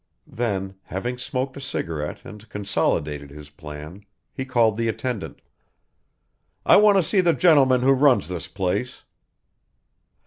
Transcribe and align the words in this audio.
Then, 0.25 0.77
having 0.85 1.19
smoked 1.19 1.55
a 1.57 1.61
cigarette 1.61 2.25
and 2.25 2.49
consolidated 2.49 3.29
his 3.29 3.51
plan, 3.51 4.03
he 4.33 4.45
called 4.45 4.75
the 4.75 4.87
attendant. 4.87 5.41
"I 6.65 6.77
want 6.77 6.97
to 6.97 7.03
see 7.03 7.21
the 7.21 7.33
gentleman 7.33 7.81
who 7.81 7.91
runs 7.93 8.27
this 8.27 8.47
place." 8.47 9.03